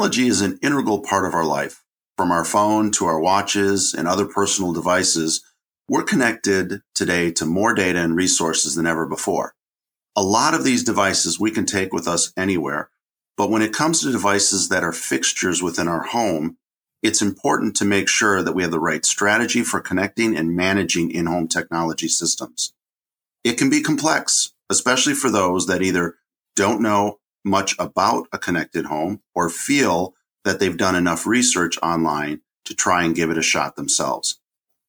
[0.00, 1.84] Technology is an integral part of our life.
[2.16, 5.44] From our phone to our watches and other personal devices,
[5.90, 9.52] we're connected today to more data and resources than ever before.
[10.16, 12.88] A lot of these devices we can take with us anywhere,
[13.36, 16.56] but when it comes to devices that are fixtures within our home,
[17.02, 21.10] it's important to make sure that we have the right strategy for connecting and managing
[21.10, 22.72] in-home technology systems.
[23.44, 26.14] It can be complex, especially for those that either
[26.56, 32.40] don't know much about a connected home or feel that they've done enough research online
[32.64, 34.40] to try and give it a shot themselves.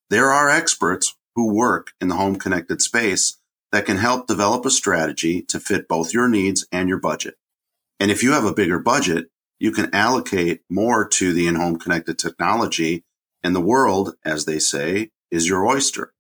[0.10, 3.38] There are experts who work in the home connected space
[3.72, 7.36] that can help develop a strategy to fit both your needs and your budget.
[8.00, 12.18] And if you have a bigger budget, you can allocate more to the in-home connected
[12.18, 13.06] technology
[13.44, 16.14] and the world, as they say, is your oyster.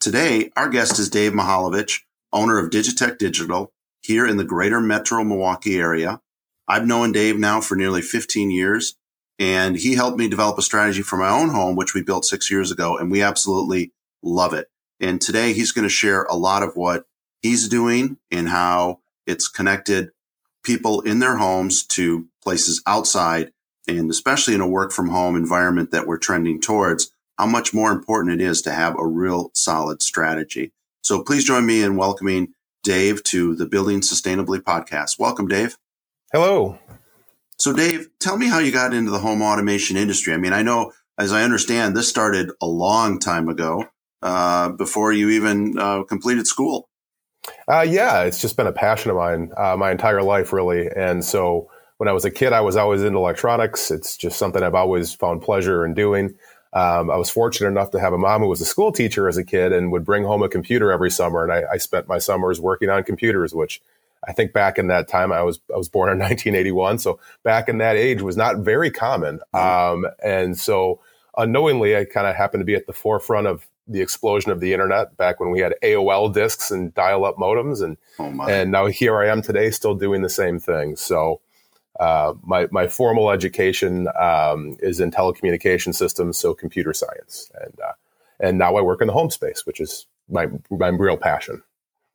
[0.00, 2.00] Today, our guest is Dave Mihaljevic,
[2.32, 3.72] owner of Digitech Digital,
[4.08, 6.20] here in the greater metro Milwaukee area.
[6.66, 8.96] I've known Dave now for nearly 15 years,
[9.38, 12.50] and he helped me develop a strategy for my own home, which we built six
[12.50, 13.92] years ago, and we absolutely
[14.22, 14.68] love it.
[14.98, 17.04] And today he's going to share a lot of what
[17.42, 20.08] he's doing and how it's connected
[20.64, 23.52] people in their homes to places outside,
[23.86, 27.92] and especially in a work from home environment that we're trending towards, how much more
[27.92, 30.72] important it is to have a real solid strategy.
[31.02, 32.54] So please join me in welcoming
[32.88, 35.18] Dave to the Building Sustainably podcast.
[35.18, 35.76] Welcome, Dave.
[36.32, 36.78] Hello.
[37.58, 40.32] So, Dave, tell me how you got into the home automation industry.
[40.32, 43.84] I mean, I know, as I understand, this started a long time ago,
[44.22, 46.88] uh, before you even uh, completed school.
[47.70, 50.88] Uh, yeah, it's just been a passion of mine uh, my entire life, really.
[50.88, 53.90] And so, when I was a kid, I was always into electronics.
[53.90, 56.36] It's just something I've always found pleasure in doing.
[56.72, 59.36] Um, I was fortunate enough to have a mom who was a school teacher as
[59.36, 61.42] a kid and would bring home a computer every summer.
[61.42, 63.80] And I, I, spent my summers working on computers, which
[64.26, 67.68] I think back in that time, I was I was born in 1981, so back
[67.68, 69.40] in that age was not very common.
[69.54, 70.04] Mm-hmm.
[70.04, 71.00] Um, and so
[71.36, 74.74] unknowingly, I kind of happened to be at the forefront of the explosion of the
[74.74, 79.18] internet back when we had AOL discs and dial-up modems, and oh and now here
[79.18, 80.96] I am today, still doing the same thing.
[80.96, 81.40] So
[81.98, 87.92] uh, my my formal education um, is in telecommunication systems, so computer science, and uh,
[88.40, 91.62] and now I work in the home space, which is my my real passion.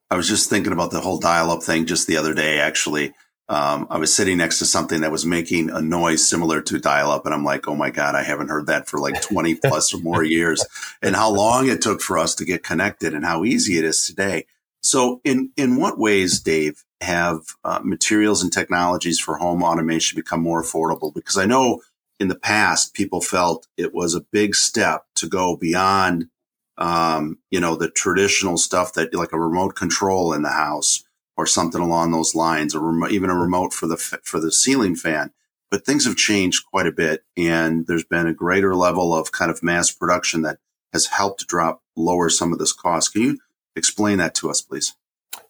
[0.10, 2.60] I was just thinking about the whole dial-up thing just the other day.
[2.60, 3.14] Actually,
[3.50, 7.26] um, I was sitting next to something that was making a noise similar to dial-up,
[7.26, 9.98] and I'm like, "Oh my god, I haven't heard that for like 20 plus or
[9.98, 10.66] more years."
[11.02, 14.06] And how long it took for us to get connected, and how easy it is
[14.06, 14.46] today.
[14.80, 20.42] So, in in what ways, Dave, have uh, materials and technologies for home automation become
[20.42, 21.14] more affordable?
[21.14, 21.82] Because I know
[22.20, 26.30] in the past people felt it was a big step to go beyond,
[26.78, 31.04] um, you know, the traditional stuff that like a remote control in the house
[31.36, 35.32] or something along those lines, or even a remote for the for the ceiling fan.
[35.72, 39.50] But things have changed quite a bit, and there's been a greater level of kind
[39.50, 40.60] of mass production that
[40.94, 43.14] has helped drop lower some of this cost.
[43.14, 43.40] Can you
[43.76, 44.94] explain that to us, please?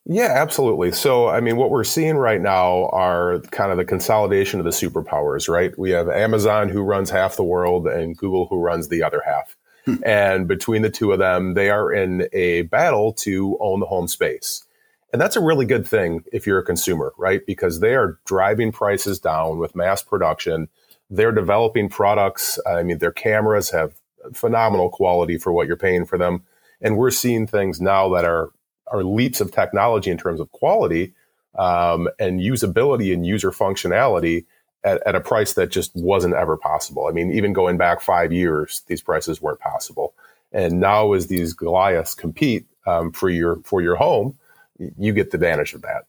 [0.06, 0.92] Yeah, absolutely.
[0.92, 4.72] So, I mean, what we're seeing right now are kind of the consolidation of the
[4.72, 5.78] superpowers, right?
[5.78, 9.56] We have Amazon who runs half the world and Google who runs the other half.
[9.86, 9.96] Hmm.
[10.06, 14.08] And between the two of them, they are in a battle to own the home
[14.08, 14.66] space.
[15.14, 17.46] And that's a really good thing if you're a consumer, right?
[17.46, 20.68] Because they are driving prices down with mass production.
[21.10, 22.60] They're developing products.
[22.66, 23.94] I mean, their cameras have
[24.34, 26.44] phenomenal quality for what you're paying for them
[26.84, 28.52] and we're seeing things now that are
[28.88, 31.14] are leaps of technology in terms of quality
[31.58, 34.46] um, and usability and user functionality
[34.84, 37.08] at, at, a price that just wasn't ever possible.
[37.08, 40.14] I mean, even going back five years, these prices weren't possible.
[40.52, 44.38] And now, as these Goliaths compete um, for your for your home,
[44.98, 46.06] you get the advantage of that.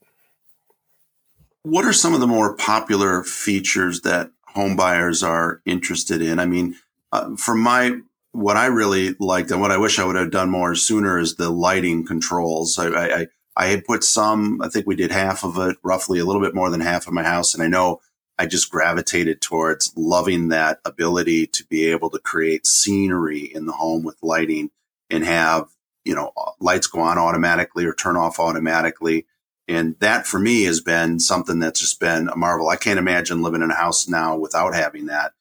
[1.62, 6.38] What are some of the more popular features that home buyers are interested in?
[6.38, 6.77] I mean,
[7.12, 8.00] uh, from my
[8.35, 11.37] what I really liked and what I wish I would have done more sooner is
[11.37, 12.81] the lighting controls.
[12.81, 13.27] I, I,
[13.57, 16.55] I had put some, I think we did half of it, roughly a little bit
[16.55, 17.55] more than half of my house.
[17.55, 18.01] And I know
[18.37, 23.73] I just gravitated towards loving that ability to be able to create scenery in the
[23.73, 24.71] home with lighting
[25.11, 25.69] and have,
[26.05, 29.27] you know, lights go on automatically or turn off automatically.
[29.69, 32.69] And that for me has been something that's just been a marvel.
[32.69, 35.35] I can't imagine living in a house now without having that.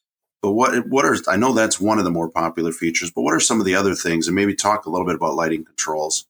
[0.43, 3.33] But what what are I know that's one of the more popular features, but what
[3.33, 4.27] are some of the other things?
[4.27, 6.25] And maybe talk a little bit about lighting controls.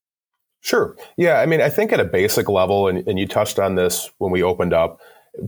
[0.61, 0.95] Sure.
[1.17, 1.39] Yeah.
[1.39, 4.31] I mean, I think at a basic level, and, and you touched on this when
[4.31, 5.01] we opened up,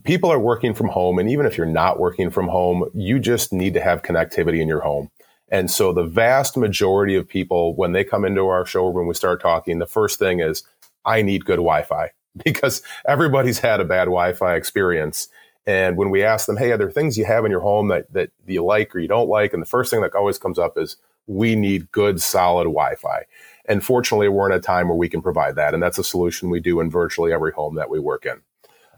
[0.03, 1.19] people are working from home.
[1.19, 4.67] And even if you're not working from home, you just need to have connectivity in
[4.67, 5.09] your home.
[5.49, 9.41] And so the vast majority of people, when they come into our showroom, we start
[9.41, 10.63] talking, the first thing is,
[11.05, 12.09] I need good Wi Fi
[12.43, 15.29] because everybody's had a bad Wi Fi experience.
[15.67, 18.11] And when we ask them, hey, are there things you have in your home that,
[18.13, 19.51] that you like or you don't like?
[19.53, 20.97] And the first thing that always comes up is
[21.27, 23.23] we need good, solid Wi Fi.
[23.65, 25.73] And fortunately, we're in a time where we can provide that.
[25.73, 28.41] And that's a solution we do in virtually every home that we work in.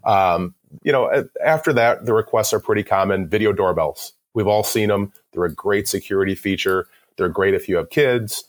[0.04, 3.28] Um, you know, after that, the requests are pretty common.
[3.28, 4.12] Video doorbells.
[4.34, 5.12] We've all seen them.
[5.32, 6.86] They're a great security feature.
[7.16, 8.44] They're great if you have kids.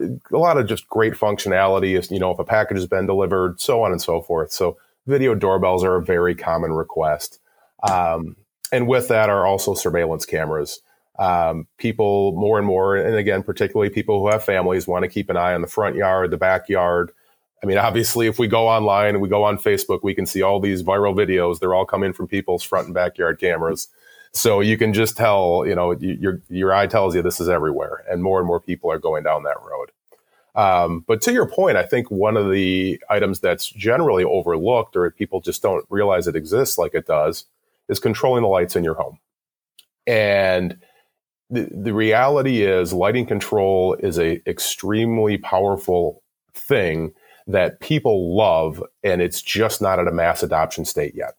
[0.00, 3.60] A lot of just great functionality is, you know, if a package has been delivered,
[3.60, 4.52] so on and so forth.
[4.52, 7.40] So video doorbells are a very common request.
[7.88, 8.36] Um,
[8.72, 10.80] and with that are also surveillance cameras.
[11.18, 15.30] Um, people more and more, and again, particularly people who have families, want to keep
[15.30, 17.12] an eye on the front yard, the backyard.
[17.62, 20.42] I mean, obviously, if we go online and we go on Facebook, we can see
[20.42, 21.60] all these viral videos.
[21.60, 23.88] They're all coming from people's front and backyard cameras.
[24.32, 28.04] So you can just tell, you know, your your eye tells you this is everywhere,
[28.10, 29.92] and more and more people are going down that road.
[30.56, 35.08] Um, but to your point, I think one of the items that's generally overlooked, or
[35.12, 37.44] people just don't realize it exists like it does,
[37.88, 39.18] is controlling the lights in your home.
[40.06, 40.78] And
[41.50, 46.22] the, the reality is, lighting control is a extremely powerful
[46.54, 47.12] thing
[47.46, 51.34] that people love, and it's just not at a mass adoption state yet.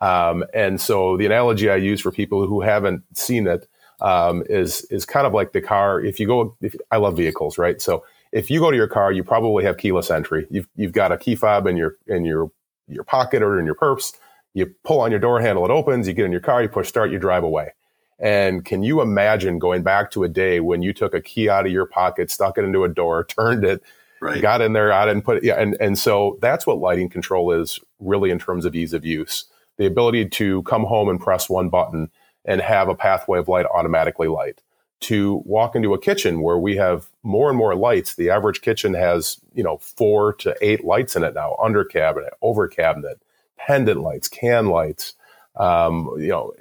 [0.00, 3.66] Um, and so the analogy I use for people who haven't seen it
[4.00, 6.00] um, is is kind of like the car.
[6.00, 7.82] If you go, if, I love vehicles, right?
[7.82, 10.46] So if you go to your car, you probably have keyless entry.
[10.50, 12.50] You've you've got a key fob in your in your
[12.86, 14.12] your pocket or in your purse.
[14.58, 16.08] You pull on your door handle, it opens.
[16.08, 17.72] You get in your car, you push start, you drive away.
[18.18, 21.66] And can you imagine going back to a day when you took a key out
[21.66, 23.82] of your pocket, stuck it into a door, turned it,
[24.20, 24.42] right.
[24.42, 27.52] got in there, out and put it, yeah, and and so that's what lighting control
[27.52, 29.44] is really in terms of ease of use
[29.78, 32.10] the ability to come home and press one button
[32.44, 34.60] and have a pathway of light automatically light
[35.00, 38.92] to walk into a kitchen where we have more and more lights the average kitchen
[38.94, 43.22] has you know four to eight lights in it now under cabinet over cabinet
[43.58, 45.14] pendant lights can lights
[45.56, 46.52] um, you know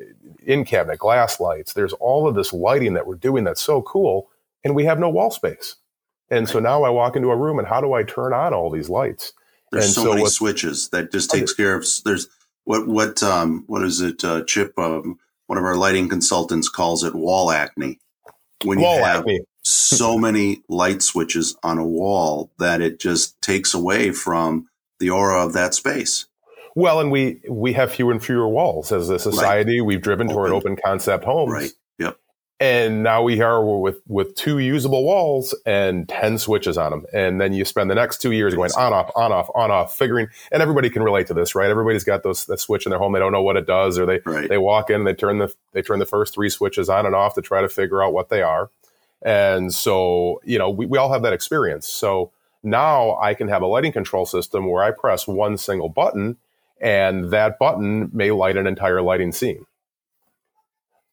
[0.46, 4.30] in cabinet glass lights there's all of this lighting that we're doing that's so cool
[4.64, 5.76] and we have no wall space
[6.30, 8.70] and so now i walk into a room and how do i turn on all
[8.70, 9.34] these lights
[9.72, 12.28] there's and so, so many switches that just takes care of there's
[12.68, 14.24] what what um, what is it?
[14.26, 18.00] Uh, Chip, um, one of our lighting consultants calls it wall acne.
[18.66, 19.40] When wall you have acne.
[19.64, 24.68] so many light switches on a wall that it just takes away from
[25.00, 26.27] the aura of that space.
[26.78, 29.80] Well, and we we have fewer and fewer walls as a society.
[29.80, 29.86] Right.
[29.88, 30.36] We've driven open.
[30.36, 31.52] toward open concept homes.
[31.52, 31.72] Right.
[31.98, 32.20] Yep
[32.60, 37.40] and now we are with with two usable walls and 10 switches on them and
[37.40, 40.28] then you spend the next two years going on off on off on off figuring
[40.52, 43.14] and everybody can relate to this right everybody's got those that switch in their home
[43.14, 44.50] they don't know what it does or they right.
[44.50, 47.36] they walk in they turn the they turn the first three switches on and off
[47.36, 48.72] to try to figure out what they are
[49.22, 52.32] and so you know we, we all have that experience so
[52.64, 56.38] now i can have a lighting control system where i press one single button
[56.82, 59.66] and that button may light an entire lighting scene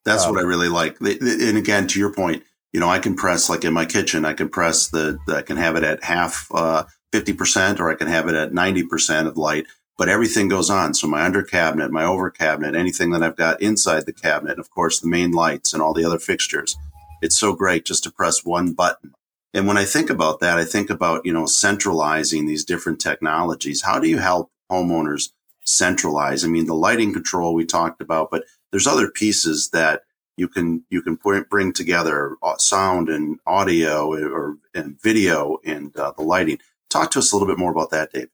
[0.05, 1.00] that's um, what I really like.
[1.00, 4.34] And again, to your point, you know, I can press like in my kitchen, I
[4.34, 8.29] can press the, I can have it at half, uh, 50% or I can have
[8.29, 10.94] it at 90% of light, but everything goes on.
[10.94, 14.70] So my under cabinet, my over cabinet, anything that I've got inside the cabinet, of
[14.70, 16.77] course, the main lights and all the other fixtures.
[17.22, 19.15] It's so great just to press one button.
[19.55, 23.82] And when I think about that, I think about, you know, centralizing these different technologies.
[23.82, 25.31] How do you help homeowners
[25.65, 26.44] centralize?
[26.44, 30.03] I mean, the lighting control we talked about, but there's other pieces that
[30.37, 31.19] you can you can
[31.49, 36.59] bring together uh, sound and audio or and video and uh, the lighting.
[36.91, 38.29] Talk to us a little bit more about that, Dave.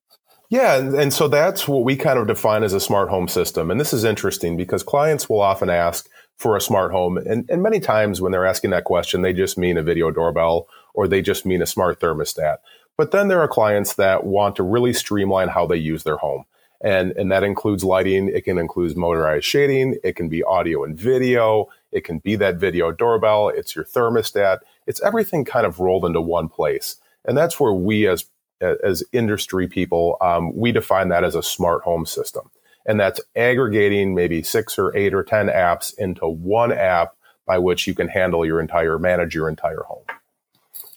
[0.51, 3.71] Yeah, and, and so that's what we kind of define as a smart home system.
[3.71, 6.09] And this is interesting because clients will often ask
[6.39, 7.19] for a smart home.
[7.19, 10.67] And, and many times when they're asking that question, they just mean a video doorbell
[10.93, 12.57] or they just mean a smart thermostat.
[12.97, 16.45] But then there are clients that want to really streamline how they use their home
[16.83, 20.97] and and that includes lighting it can include motorized shading it can be audio and
[20.97, 24.61] video it can be that video doorbell it's your thermostat
[24.91, 26.97] it's everything kind of rolled into one place.
[27.25, 28.25] And that's where we as
[28.61, 32.51] as industry people um, we define that as a smart home system.
[32.85, 37.15] And that's aggregating maybe six or eight or ten apps into one app
[37.47, 40.05] by which you can handle your entire manage your entire home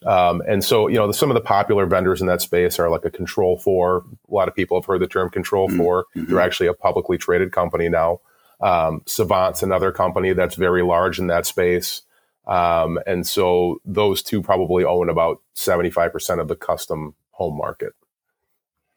[0.06, 2.90] um, and so, you know, the, some of the popular vendors in that space are
[2.90, 3.98] like a Control 4.
[3.98, 5.78] A lot of people have heard the term Control mm-hmm.
[5.78, 6.04] 4.
[6.04, 6.26] Mm-hmm.
[6.26, 8.20] They're actually a publicly traded company now.
[8.62, 12.04] Um, Savant's another company that's very large in that space.
[12.46, 17.94] Um, and so those two probably own about 75% of the custom home market.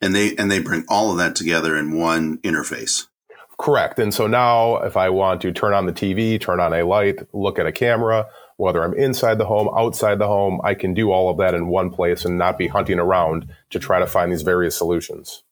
[0.00, 3.06] And they and they bring all of that together in one interface.
[3.58, 3.98] Correct.
[3.98, 7.20] And so now if I want to turn on the TV, turn on a light,
[7.32, 11.10] look at a camera, whether I'm inside the home, outside the home, I can do
[11.10, 14.32] all of that in one place and not be hunting around to try to find
[14.32, 15.42] these various solutions.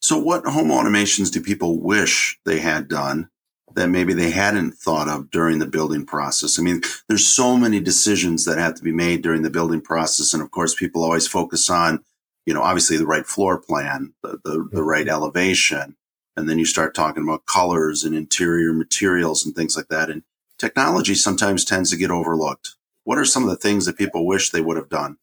[0.00, 3.28] So, what home automations do people wish they had done
[3.74, 6.58] that maybe they hadn't thought of during the building process?
[6.58, 10.32] I mean, there's so many decisions that have to be made during the building process.
[10.32, 12.02] And of course, people always focus on,
[12.46, 15.96] you know, obviously the right floor plan, the, the, the right elevation.
[16.36, 20.08] And then you start talking about colors and interior materials and things like that.
[20.08, 20.22] And
[20.60, 22.74] technology sometimes tends to get overlooked.
[23.04, 25.16] What are some of the things that people wish they would have done?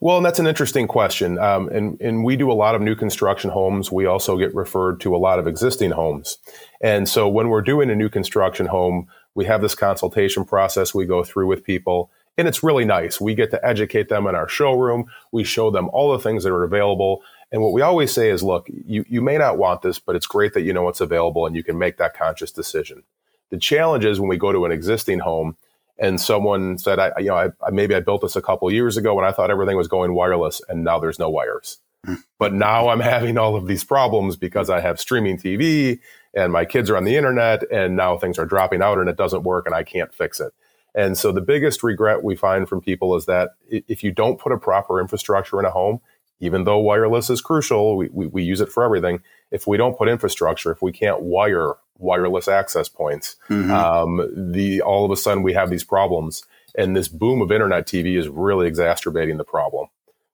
[0.00, 1.38] Well, and that's an interesting question.
[1.38, 3.92] Um, and, and we do a lot of new construction homes.
[3.92, 6.38] We also get referred to a lot of existing homes.
[6.80, 11.04] And so when we're doing a new construction home, we have this consultation process we
[11.04, 12.10] go through with people.
[12.38, 13.20] And it's really nice.
[13.20, 15.04] We get to educate them in our showroom.
[15.32, 17.22] We show them all the things that are available.
[17.52, 20.26] And what we always say is, look, you, you may not want this, but it's
[20.26, 23.02] great that you know what's available and you can make that conscious decision.
[23.50, 25.56] The challenge is when we go to an existing home,
[25.98, 28.96] and someone said, I, you know, I, I, maybe I built this a couple years
[28.96, 31.78] ago when I thought everything was going wireless, and now there's no wires.
[32.06, 32.14] Hmm.
[32.38, 36.00] but now I'm having all of these problems because I have streaming TV
[36.32, 39.16] and my kids are on the internet, and now things are dropping out and it
[39.16, 40.52] doesn't work, and I can't fix it.
[40.94, 44.52] And so the biggest regret we find from people is that if you don't put
[44.52, 46.00] a proper infrastructure in a home,
[46.40, 49.22] even though wireless is crucial, we, we, we use it for everything.
[49.50, 53.36] If we don't put infrastructure, if we can't wire wireless access points.
[53.48, 53.70] Mm-hmm.
[53.70, 56.44] Um, the all of a sudden we have these problems,
[56.76, 59.88] and this boom of internet TV is really exacerbating the problem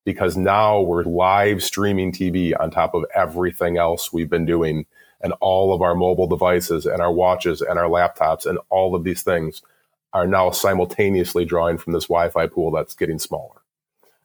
[0.05, 4.87] because now we're live streaming TV on top of everything else we've been doing,
[5.21, 9.05] and all of our mobile devices and our watches and our laptops and all of
[9.05, 9.63] these things
[10.13, 13.61] are now simultaneously drawing from this Wi-Fi pool that's getting smaller.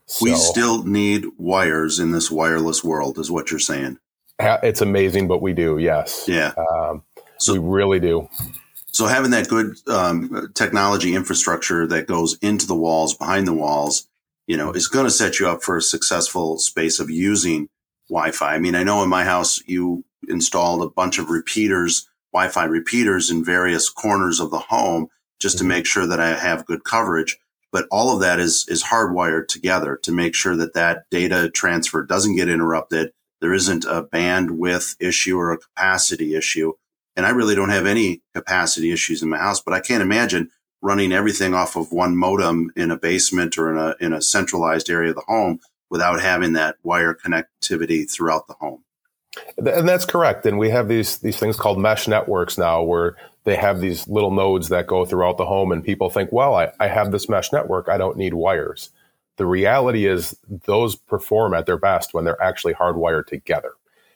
[0.06, 3.98] So, we still need wires in this wireless world, is what you're saying.
[4.64, 6.26] It's amazing, but we do, yes.
[6.28, 6.54] Yeah.
[6.58, 7.04] Um,
[7.38, 8.30] so, we really do.
[8.92, 14.08] So having that good um, technology infrastructure that goes into the walls, behind the walls,
[14.48, 17.70] you know, is going to set you up for a successful space of using
[18.10, 18.54] Wi-Fi.
[18.54, 23.32] I mean, I know in my house you installed a bunch of repeaters, Wi-Fi repeaters
[23.32, 25.08] in various corners of the home
[25.40, 25.66] just mm-hmm.
[25.66, 27.38] to make sure that I have good coverage.
[27.72, 32.04] But all of that is is hardwired together to make sure that that data transfer
[32.04, 33.14] doesn't get interrupted.
[33.42, 36.74] There isn't a bandwidth issue or a capacity issue
[37.16, 40.50] and I really don't have any capacity issues in my house, but I can't imagine
[40.82, 44.90] running everything off of one modem in a basement or in a, in a centralized
[44.90, 48.84] area of the home without having that wire connectivity throughout the home.
[49.58, 50.46] And that's correct.
[50.46, 54.32] And we have these these things called mesh networks now where they have these little
[54.32, 57.52] nodes that go throughout the home and people think, well, I, I have this mesh
[57.54, 58.90] network, I don't need wires.
[59.38, 63.74] The reality is those perform at their best when they're actually hardwired together.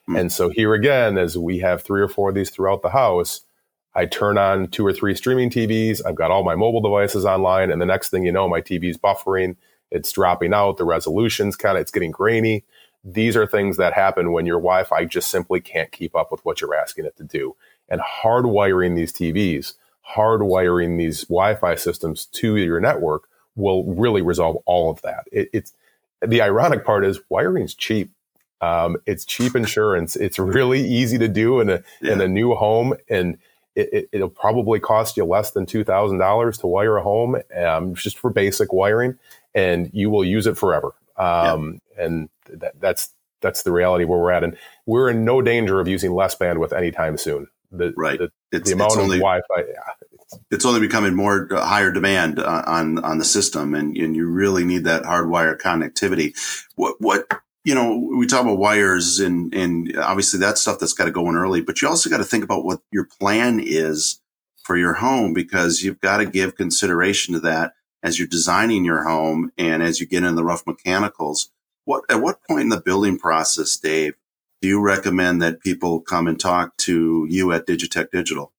[0.10, 0.20] Mm.
[0.20, 3.42] And so here again, as we have three or four of these throughout the house,
[3.96, 6.02] I turn on two or three streaming TVs.
[6.06, 8.98] I've got all my mobile devices online, and the next thing you know, my TV's
[8.98, 9.56] buffering.
[9.90, 10.78] It's dropping out.
[10.78, 12.66] The resolution's kind of it's getting grainy.
[13.04, 16.60] These are things that happen when your Wi-Fi just simply can't keep up with what
[16.60, 17.56] you're asking it to do.
[17.88, 19.76] And hardwiring these TVs,
[20.16, 25.26] hardwiring these Wi-Fi systems to your network will really resolve all of that.
[25.32, 25.74] It, it's
[26.22, 28.12] the ironic part is wiring's cheap.
[28.62, 30.16] Um, it's cheap insurance.
[30.16, 32.14] It's really easy to do in a yeah.
[32.14, 33.38] in a new home, and
[33.76, 37.38] it, will it, probably cost you less than two thousand dollars to wire a home,
[37.56, 39.18] um, just for basic wiring,
[39.54, 40.94] and you will use it forever.
[41.18, 42.06] Um, yeah.
[42.06, 43.10] And that, that's
[43.42, 46.74] that's the reality where we're at, and we're in no danger of using less bandwidth
[46.74, 47.48] anytime soon.
[47.72, 48.20] The, right.
[48.52, 50.15] The, the amount of only, Wi-Fi, yeah,
[50.52, 54.28] it's only becoming more uh, higher demand uh, on on the system, and, and you
[54.28, 56.34] really need that hardwire connectivity.
[56.76, 57.28] What what
[57.66, 61.28] you know, we talk about wires and, and obviously that stuff that's got to go
[61.30, 64.22] in early, but you also got to think about what your plan is
[64.64, 69.04] for your home because you've got to give consideration to that as you're designing your
[69.04, 71.50] home and as you get in the rough mechanicals.
[71.86, 74.14] What, at what point in the building process, Dave,
[74.62, 78.54] do you recommend that people come and talk to you at Digitech Digital?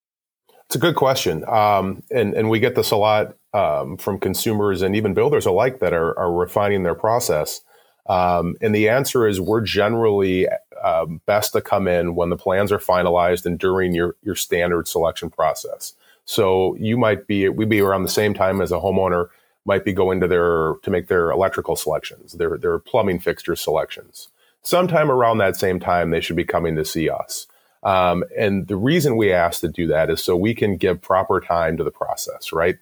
[0.67, 1.45] It's a good question.
[1.49, 5.79] Um, and, and we get this a lot um, from consumers and even builders alike
[5.79, 7.61] that are, are refining their process.
[8.09, 10.47] Um, and the answer is we're generally
[10.83, 14.89] um, best to come in when the plans are finalized and during your, your standard
[14.89, 15.95] selection process.
[16.25, 19.29] So you might be, we'd be around the same time as a homeowner
[19.65, 24.29] might be going to their, to make their electrical selections, their, their plumbing fixture selections.
[24.63, 27.47] Sometime around that same time, they should be coming to see us.
[27.87, 31.41] Um, and the reason we ask to do that is so we can give proper
[31.41, 32.77] time to the process, right?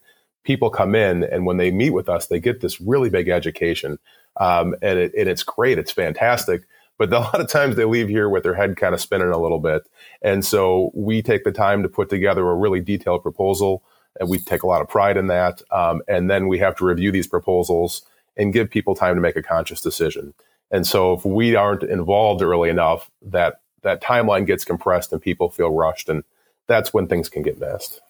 [0.45, 3.99] People come in and when they meet with us, they get this really big education
[4.41, 5.79] um, and, it, and it's great.
[5.79, 6.63] It's fantastic.
[6.97, 9.39] But a lot of times they leave here with their head kind of spinning a
[9.39, 9.83] little bit.
[10.23, 13.83] And so we take the time to put together a really detailed proposal.
[14.19, 15.61] And we take a lot of pride in that.
[15.71, 18.07] Um, and then we have to review these proposals
[18.39, 20.33] and give people time to make a conscious decision.
[20.71, 25.51] And so if we aren't involved early enough, that that timeline gets compressed and people
[25.51, 26.25] feel rushed, and
[26.67, 28.01] that's when things can get missed.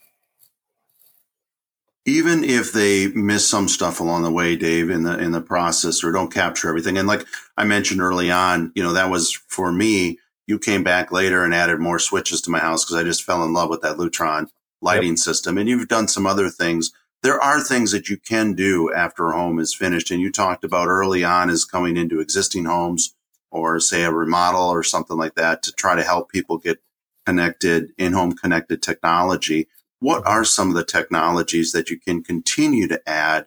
[2.07, 6.03] Even if they miss some stuff along the way, Dave, in the in the process,
[6.03, 7.27] or don't capture everything, and like
[7.57, 10.19] I mentioned early on, you know that was for me.
[10.47, 13.45] You came back later and added more switches to my house because I just fell
[13.45, 14.49] in love with that Lutron
[14.83, 15.19] lighting yep.
[15.19, 16.93] system, and you've done some other things
[17.25, 20.11] there are things that you can do after a home is finished.
[20.11, 23.15] And you talked about early on is coming into existing homes
[23.55, 26.83] or say a remodel or something like that to try to help people get
[27.25, 29.69] connected in home connected technology.
[30.01, 33.47] What are some of the technologies that you can continue to add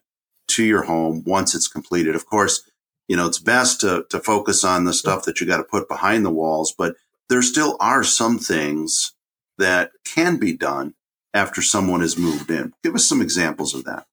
[0.50, 2.16] to your home once it's completed?
[2.16, 2.68] Of course,
[3.08, 5.90] you know, it's best to, to focus on the stuff that you got to put
[5.90, 6.96] behind the walls, but
[7.30, 9.14] there still are some things
[9.58, 10.94] that can be done
[11.34, 12.74] after someone has moved in.
[12.82, 14.06] Give us some examples of that.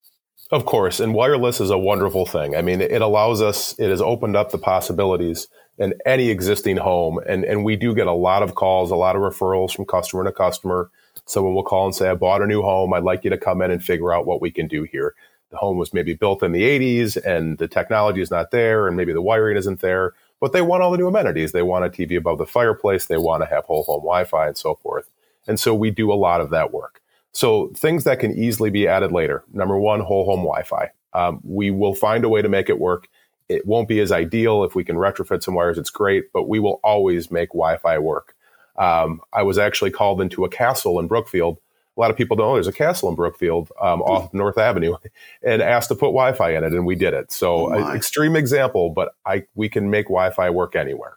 [0.54, 2.54] Of course, and wireless is a wonderful thing.
[2.54, 7.18] I mean, it allows us, it has opened up the possibilities in any existing home.
[7.26, 10.22] And, and we do get a lot of calls, a lot of referrals from customer
[10.22, 10.92] to customer.
[11.26, 12.94] Someone will call and say, I bought a new home.
[12.94, 15.16] I'd like you to come in and figure out what we can do here.
[15.50, 18.96] The home was maybe built in the 80s and the technology is not there, and
[18.96, 21.50] maybe the wiring isn't there, but they want all the new amenities.
[21.50, 24.46] They want a TV above the fireplace, they want to have whole home Wi Fi
[24.46, 25.10] and so forth.
[25.48, 27.00] And so we do a lot of that work.
[27.34, 29.44] So things that can easily be added later.
[29.52, 30.90] Number one, whole home Wi-Fi.
[31.12, 33.08] Um, we will find a way to make it work.
[33.48, 35.76] It won't be as ideal if we can retrofit some wires.
[35.76, 38.34] It's great, but we will always make Wi-Fi work.
[38.76, 41.58] Um, I was actually called into a castle in Brookfield.
[41.96, 44.96] A lot of people don't know there's a castle in Brookfield um, off North Avenue,
[45.42, 47.32] and asked to put Wi-Fi in it, and we did it.
[47.32, 51.16] So, oh extreme example, but I we can make Wi-Fi work anywhere.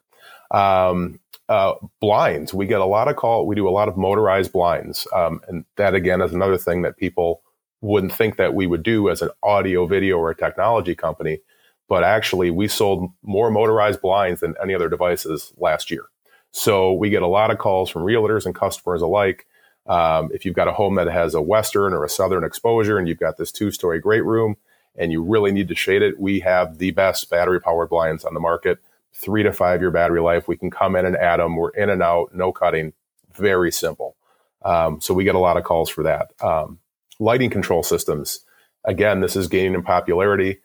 [0.52, 2.54] Um, uh, blinds.
[2.54, 3.48] We get a lot of call.
[3.48, 6.98] We do a lot of motorized blinds, um, and that again is another thing that
[6.98, 7.42] people
[7.82, 11.40] wouldn't think that we would do as an audio, video, or a technology company.
[11.88, 16.06] But actually, we sold more motorized blinds than any other devices last year.
[16.52, 19.46] So we get a lot of calls from realtors and customers alike.
[19.86, 23.08] Um, if you've got a home that has a western or a southern exposure, and
[23.08, 24.58] you've got this two-story great room,
[24.98, 28.40] and you really need to shade it, we have the best battery-powered blinds on the
[28.40, 28.80] market
[29.18, 30.48] three to five year battery life.
[30.48, 31.56] We can come in and add them.
[31.56, 32.94] We're in and out, no cutting.
[33.34, 34.16] Very simple.
[34.64, 36.32] Um, so we get a lot of calls for that.
[36.42, 36.80] Um,
[37.20, 38.42] lighting control systems.
[38.86, 40.60] Again, this is gaining in popularity.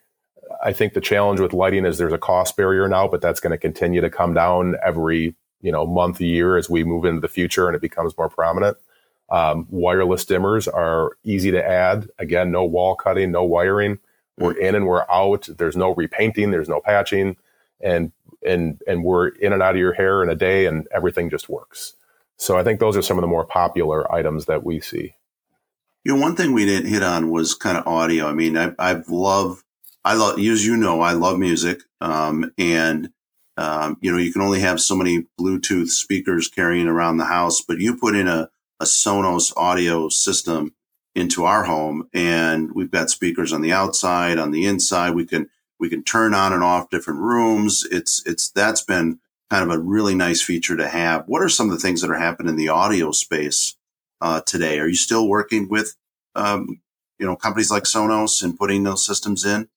[0.62, 3.52] I think the challenge with lighting is there's a cost barrier now, but that's going
[3.52, 7.28] to continue to come down every you know month, year as we move into the
[7.28, 8.76] future and it becomes more prominent.
[9.30, 12.10] Um, wireless dimmers are easy to add.
[12.18, 13.98] Again, no wall cutting, no wiring.
[14.36, 15.48] We're in and we're out.
[15.56, 16.50] There's no repainting.
[16.50, 17.36] There's no patching,
[17.80, 18.12] and
[18.46, 21.48] and and we're in and out of your hair in a day and everything just
[21.48, 21.94] works.
[22.37, 25.14] So I think those are some of the more popular items that we see.
[26.05, 28.26] You know, one thing we didn't hit on was kind of audio.
[28.26, 29.62] I mean, I, I've love,
[30.05, 31.83] I love, as you know, I love music.
[32.00, 33.12] Um, and,
[33.57, 37.61] um, you know, you can only have so many Bluetooth speakers carrying around the house,
[37.61, 38.50] but you put in a,
[38.81, 40.74] a Sonos audio system
[41.14, 45.14] into our home and we've got speakers on the outside, on the inside.
[45.14, 45.48] We can,
[45.83, 47.85] we can turn on and off different rooms.
[47.90, 49.18] It's it's that's been
[49.51, 51.25] kind of a really nice feature to have.
[51.27, 53.75] What are some of the things that are happening in the audio space
[54.21, 54.79] uh, today?
[54.79, 55.97] Are you still working with
[56.37, 56.81] um,
[57.18, 59.68] you know companies like Sonos and putting those systems in?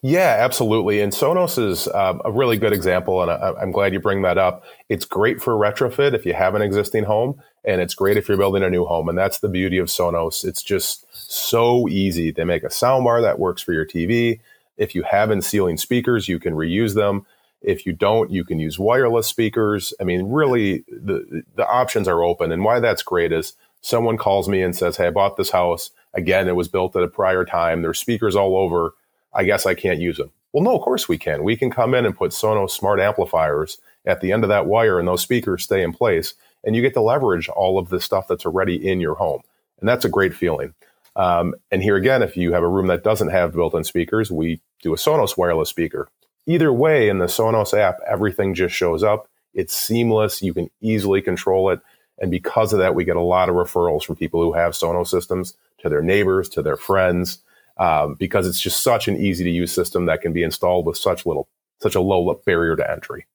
[0.00, 1.02] Yeah, absolutely.
[1.02, 4.38] And Sonos is um, a really good example, and I, am glad you bring that
[4.38, 4.64] up.
[4.88, 8.38] It's great for retrofit if you have an existing home, and it's great if you're
[8.38, 9.10] building a new home.
[9.10, 10.42] And that's the beauty of Sonos.
[10.42, 12.30] It's just so easy.
[12.30, 14.40] They make a soundbar that works for your TV.
[14.80, 17.26] If you have in ceiling speakers, you can reuse them.
[17.60, 19.92] If you don't, you can use wireless speakers.
[20.00, 22.50] I mean, really, the the options are open.
[22.50, 25.90] And why that's great is someone calls me and says, "Hey, I bought this house.
[26.14, 27.82] Again, it was built at a prior time.
[27.82, 28.94] There's speakers all over.
[29.34, 31.44] I guess I can't use them." Well, no, of course we can.
[31.44, 34.98] We can come in and put Sonos smart amplifiers at the end of that wire,
[34.98, 38.26] and those speakers stay in place, and you get to leverage all of the stuff
[38.26, 39.42] that's already in your home,
[39.78, 40.72] and that's a great feeling.
[41.14, 44.60] Um, and here again, if you have a room that doesn't have built-in speakers, we
[44.82, 46.08] do a Sonos wireless speaker.
[46.46, 49.28] Either way, in the Sonos app, everything just shows up.
[49.54, 50.42] It's seamless.
[50.42, 51.80] You can easily control it.
[52.18, 55.08] And because of that, we get a lot of referrals from people who have Sonos
[55.08, 57.38] systems to their neighbors, to their friends,
[57.78, 60.98] um, because it's just such an easy to use system that can be installed with
[60.98, 61.48] such little,
[61.80, 63.26] such a low barrier to entry.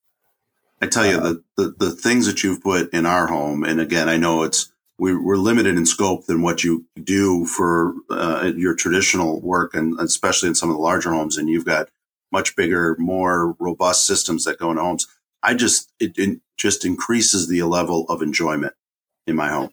[0.82, 3.80] I tell you, uh, the, the, the things that you've put in our home, and
[3.80, 8.76] again, I know it's we're limited in scope than what you do for uh, your
[8.76, 11.38] traditional work, and especially in some of the larger homes.
[11.38, 11.90] And you've got
[12.32, 15.08] much bigger, more robust systems that go into homes.
[15.44, 18.74] I just it, it just increases the level of enjoyment
[19.28, 19.72] in my home.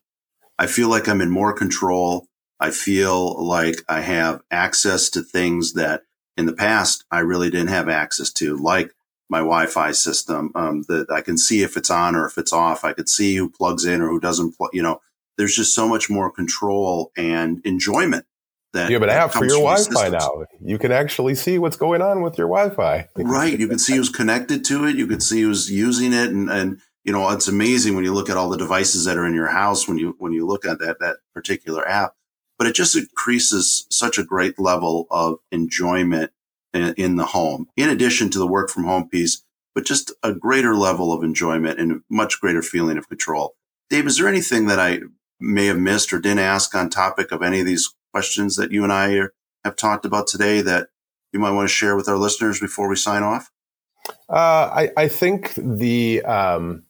[0.58, 2.26] I feel like I'm in more control.
[2.60, 6.02] I feel like I have access to things that
[6.36, 8.92] in the past I really didn't have access to, like
[9.28, 10.52] my Wi-Fi system.
[10.54, 12.84] Um, that I can see if it's on or if it's off.
[12.84, 14.56] I could see who plugs in or who doesn't.
[14.56, 15.00] Plug, you know,
[15.38, 18.26] there's just so much more control and enjoyment.
[18.72, 20.46] That you have an app for your Wi-Fi now.
[20.64, 23.06] You can actually see what's going on with your Wi-Fi.
[23.16, 23.58] right.
[23.58, 24.96] You can see who's connected to it.
[24.96, 28.30] You can see who's using it, and and you know it's amazing when you look
[28.30, 30.78] at all the devices that are in your house when you when you look at
[30.78, 32.14] that that particular app.
[32.56, 36.30] But it just increases such a great level of enjoyment
[36.72, 39.42] in, in the home, in addition to the work from home piece,
[39.74, 43.54] but just a greater level of enjoyment and a much greater feeling of control.
[43.90, 45.00] Dave, is there anything that I
[45.42, 48.84] may have missed or didn't ask on topic of any of these questions that you
[48.84, 50.88] and I are, have talked about today that
[51.32, 53.50] you might want to share with our listeners before we sign off?
[54.28, 56.84] Uh, I, I, think the um,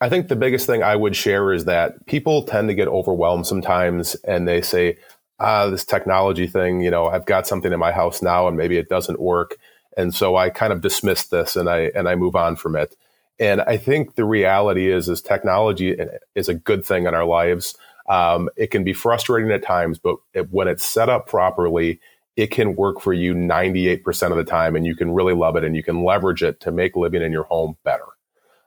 [0.00, 3.46] I think the biggest thing I would share is that people tend to get overwhelmed
[3.46, 4.98] sometimes, and they say,
[5.38, 8.76] "Ah, this technology thing, you know, I've got something in my house now, and maybe
[8.76, 9.56] it doesn't work."
[9.96, 12.94] And so I kind of dismiss this, and I and I move on from it.
[13.42, 15.96] And I think the reality is, is technology
[16.36, 17.76] is a good thing in our lives.
[18.08, 21.98] Um, it can be frustrating at times, but it, when it's set up properly,
[22.36, 25.64] it can work for you 98% of the time and you can really love it
[25.64, 28.04] and you can leverage it to make living in your home better.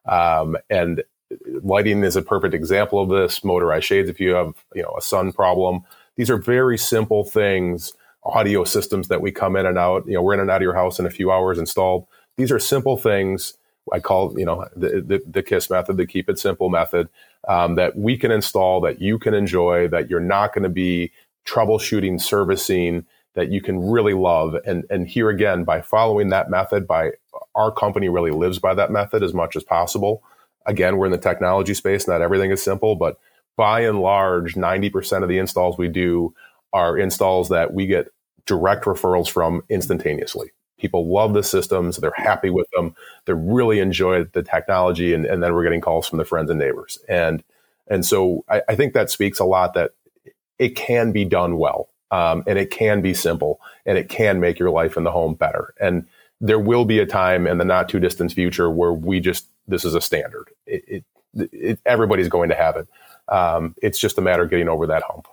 [0.05, 1.05] Um, and
[1.63, 3.45] lighting is a perfect example of this.
[3.45, 5.85] Motorized shades, if you have, you know, a sun problem,
[6.17, 7.93] these are very simple things,
[8.25, 10.63] audio systems that we come in and out, you know, we're in and out of
[10.63, 12.07] your house in a few hours installed.
[12.35, 13.53] These are simple things.
[13.93, 17.09] I call, you know, the, the, the KISS method, the keep it simple method
[17.47, 21.11] um, that we can install, that you can enjoy, that you're not going to be
[21.45, 24.55] troubleshooting, servicing, that you can really love.
[24.65, 27.11] And and here again, by following that method, by
[27.53, 30.23] our company really lives by that method as much as possible.
[30.65, 33.19] Again, we're in the technology space, not everything is simple, but
[33.55, 36.33] by and large, 90% of the installs we do
[36.73, 38.07] are installs that we get
[38.45, 40.51] direct referrals from instantaneously.
[40.77, 45.41] People love the systems, they're happy with them, they really enjoy the technology, and, and
[45.41, 46.99] then we're getting calls from the friends and neighbors.
[47.07, 47.43] And
[47.87, 49.91] and so I, I think that speaks a lot that
[50.57, 51.89] it can be done well.
[52.11, 55.33] Um, and it can be simple and it can make your life in the home
[55.33, 55.73] better.
[55.81, 56.05] And
[56.39, 59.83] there will be a time in the not too distant future where we just, this
[59.83, 60.49] is a standard.
[60.65, 61.03] It, it,
[61.51, 62.87] it, everybody's going to have it.
[63.27, 65.27] Um, it's just a matter of getting over that hump.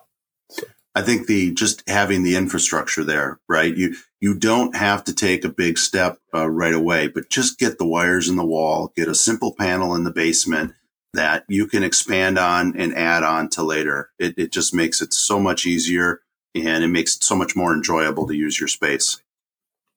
[0.48, 0.64] So.
[0.94, 3.76] I think the just having the infrastructure there, right?
[3.76, 7.76] You you don't have to take a big step uh, right away, but just get
[7.76, 10.74] the wires in the wall, get a simple panel in the basement
[11.12, 14.10] that you can expand on and add on to later.
[14.20, 16.20] It, it just makes it so much easier
[16.54, 19.20] and it makes it so much more enjoyable to use your space.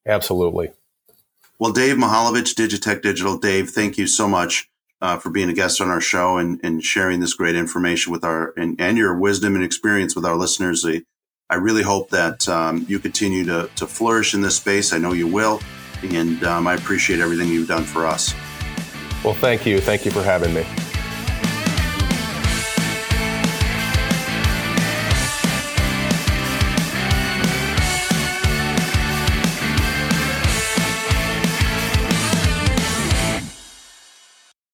[0.07, 0.71] Absolutely.
[1.59, 3.38] Well, Dave Mihaljevic, Digitech Digital.
[3.38, 6.83] Dave, thank you so much uh, for being a guest on our show and, and
[6.83, 10.83] sharing this great information with our and, and your wisdom and experience with our listeners.
[10.83, 11.03] I,
[11.47, 14.93] I really hope that um, you continue to, to flourish in this space.
[14.93, 15.62] I know you will.
[16.01, 18.34] And um, I appreciate everything you've done for us.
[19.23, 19.79] Well, thank you.
[19.79, 20.65] Thank you for having me.